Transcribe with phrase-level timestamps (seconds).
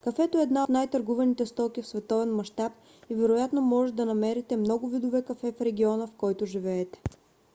[0.03, 2.73] кафето е една от най-търгуваните стоки в световен мащаб
[3.09, 7.01] и вероятно можете да намерите много видове кафе в региона в който живеете